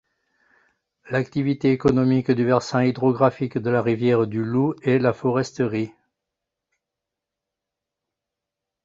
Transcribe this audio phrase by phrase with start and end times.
[1.11, 5.93] L’activité économique du versant hydrographique de la rivière du Loup est la foresterie.